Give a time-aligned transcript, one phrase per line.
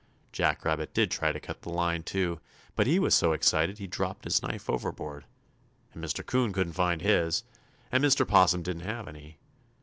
[0.31, 2.39] Jack Rabbit did try to cut the line, too,
[2.75, 5.25] but he was so excited he dropped his knife overboard,
[5.93, 6.25] and Mr.
[6.25, 7.43] 'Coon couldn't find his,
[7.91, 8.27] and Mr.
[8.27, 9.37] 'Possum didn't have any.